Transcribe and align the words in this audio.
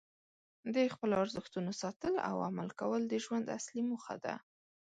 د 0.73 0.75
خپلو 0.93 1.13
ارزښتونو 1.23 1.71
ساتل 1.81 2.13
او 2.29 2.35
عمل 2.47 2.69
کول 2.79 3.01
د 3.07 3.13
ژوند 3.25 3.53
اصلي 3.57 3.81
موخه 3.91 4.15
ده. 4.25 4.35